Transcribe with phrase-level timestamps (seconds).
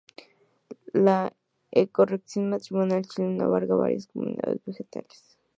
[0.93, 1.31] La
[1.69, 5.37] ecorregión del matorral chileno alberga varias comunidades vegetales.